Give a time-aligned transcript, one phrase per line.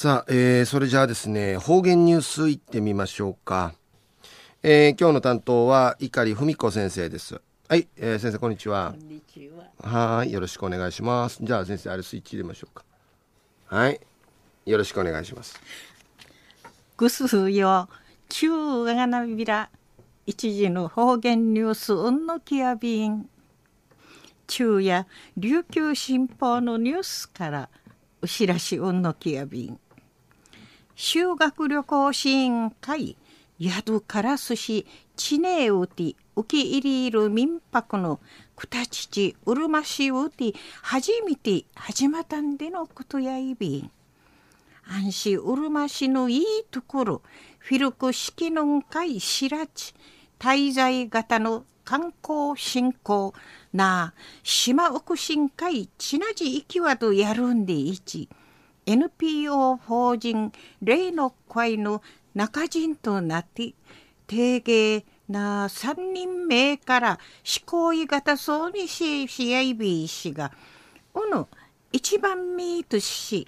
[0.00, 3.74] さあ、えー、それじゃあですね、方言ニュースいってみましょうか。
[4.62, 7.40] えー、今日の担当は碇文子先生です。
[7.68, 8.94] はい、えー、先生こんにちは。
[8.96, 9.50] こんにち
[9.82, 10.14] は。
[10.16, 11.40] はい、よろしくお願いします。
[11.42, 12.84] じゃあ先生あれスイッチ入れましょうか。
[13.66, 14.00] はい、
[14.66, 15.60] よろしくお願いします。
[16.96, 17.88] ぐすよ、
[18.28, 19.68] 中がなびら、
[20.26, 23.28] 一時の方言ニュースうんのきやびん。
[24.46, 27.68] 昼夜琉球新報のニュースから
[28.22, 29.80] うしらしうんのきやびん。
[31.00, 33.16] 修学旅行支援会
[33.60, 34.84] 宿からすし
[35.14, 38.18] 地名うて受け入れる民泊の
[38.56, 43.90] くたちちうるましうて初めて始まったんでのことやいびん。
[44.88, 47.22] 安心うるま市のいいところ
[47.60, 49.94] フィルク式の会しらち
[50.40, 53.34] 滞在型の観光振興
[53.72, 58.28] な島奥新会ちなじ行きわとやるんでいち
[58.88, 62.00] NPO 法人霊の会の
[62.34, 63.74] 中人となって
[64.26, 67.08] 定芸な三人目から
[67.44, 70.52] 思考い型そうにししやいびいしが
[71.12, 71.48] おの
[71.92, 73.46] 一番ミートし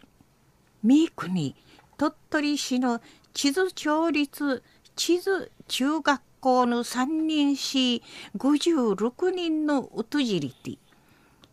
[0.82, 1.56] 三国
[1.96, 3.00] 鳥取市の
[3.32, 4.62] 地図町立
[4.94, 8.02] 地図中学校の三人市
[8.36, 10.76] 56人のうとじりて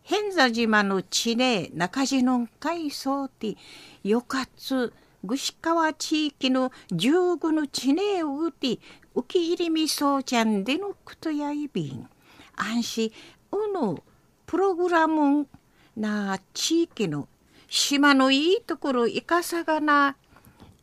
[0.08, 3.58] 偏座島の地名中地の海藻て
[4.02, 4.94] よかつ
[5.26, 8.78] 串川地域の十五の地名を打て
[9.14, 12.08] 浮き入りみそうちゃんでのことやいびん。
[12.56, 13.12] 安心
[13.52, 14.02] うの
[14.46, 15.46] プログラム
[15.94, 17.28] な地域の
[17.68, 20.16] 島のいいところいかさがな。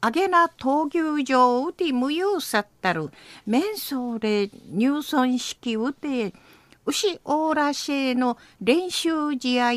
[0.02, 3.09] あげな闘牛場をうて無用さったる。
[3.48, 6.31] 面相で入村式うて
[6.86, 9.72] 牛オーラシェの練習試合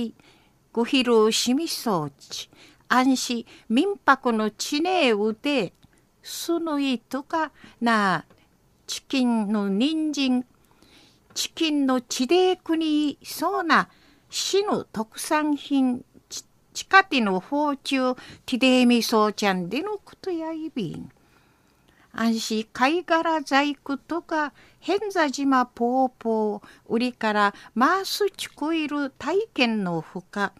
[0.73, 2.51] ご披露しみそうち
[2.89, 5.73] 安心民泊の地ねうて
[6.23, 8.25] すぬいとかな
[8.87, 10.45] チキンの人参
[11.35, 13.89] チキンの地で国そうな
[14.29, 16.05] 市の特産品
[16.75, 18.15] 地下地の包中
[18.45, 21.11] ティデーミソーちゃんでのことやいびん
[22.21, 30.53] 安心貝殻細工とか変座島ポーポー売りからマースチコイル体験のほか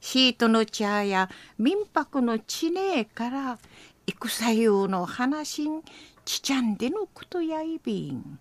[0.00, 1.28] シートの茶や
[1.58, 3.58] 民泊の地名から
[4.06, 5.82] 戦用の話ん
[6.24, 8.38] ちちゃんでのことやいびん。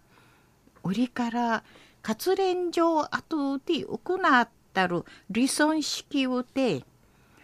[0.86, 1.64] 売りから
[2.02, 4.00] 活連城後で行
[4.42, 6.86] ったる理想式をて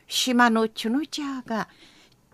[0.08, 1.68] 島のチュヌチャーが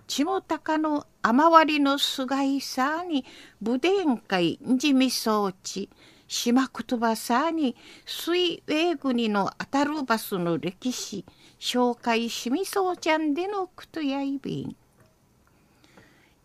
[0.08, 3.26] ちもたかの雨割りのすがいさに
[3.62, 5.90] 武伝会じみ装置
[6.28, 11.26] 島言葉さに水泳国の当たるバスの歴史
[11.60, 14.76] 紹介しみそうちゃんでのくとやいびん。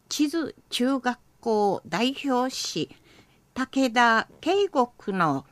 [0.09, 2.91] 地図中学校代表士
[3.55, 5.45] 武田慶国の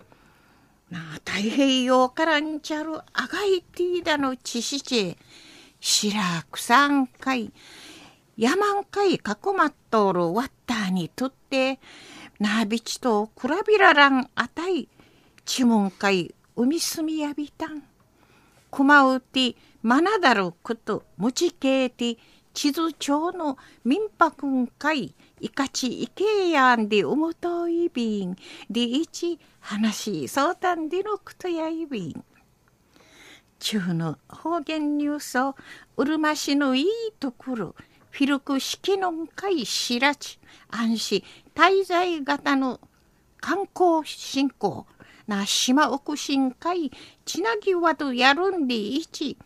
[0.91, 5.17] な太平洋からんちゃるあがいてぃだの知識
[5.81, 6.19] 白
[6.51, 7.53] 草んかい
[8.39, 11.81] 山んかいかこまっとるワッターにとって
[12.39, 14.89] なびちとくらびららんあたい
[15.45, 17.83] ちもんかい海すみやびたん。
[18.71, 22.17] くまうてまなだることもちけいて
[22.55, 28.37] 地図帳の民泊んかいいかちいけやんでおもといびん。
[28.71, 32.25] でいち話そうたんでのくとやいびん。
[33.59, 35.57] 中の方言ニュースを
[35.97, 36.87] うるま市のいい
[37.19, 37.75] ところ
[38.11, 40.39] フィルク式の会しらち
[40.71, 41.25] 安心
[41.55, 42.81] 滞在型の
[43.41, 44.87] 観光振興
[45.27, 46.91] な島奥新会
[47.25, 49.37] ちなぎわとやるんでいち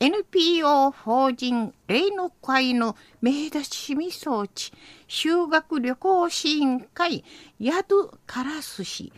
[0.00, 4.72] NPO 法人霊の会の名出しみ装置
[5.08, 7.24] 修学旅行支援会
[7.60, 9.12] 宿からすし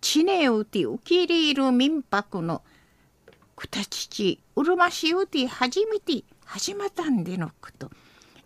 [0.00, 2.62] 地ねうて受け入れる民泊の
[3.56, 7.90] くたちちうるましうて初めて始まったんでのこと。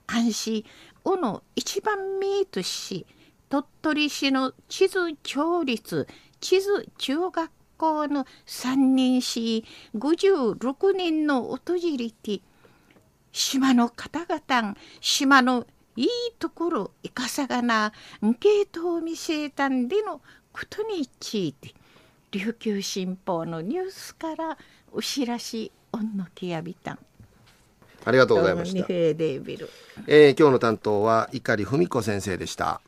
[0.07, 0.65] 安心
[1.05, 3.07] おの一番見えとし
[3.49, 6.07] 鳥取市の地図町立
[6.41, 9.65] 地図中学校の三人市
[9.97, 12.43] 56人の訪れて
[13.33, 15.67] 島の方々島の
[15.97, 16.09] いい
[16.39, 17.93] ところいかさがな
[18.25, 20.21] んけと見せたんでの
[20.53, 21.75] ことについて
[22.33, 24.59] 琉球新報のニュースから
[24.93, 26.99] お知らしおんのきやびたん。
[28.05, 28.87] ありがとうございました。
[30.07, 32.81] えー、今日の担当は碇文子先生でした。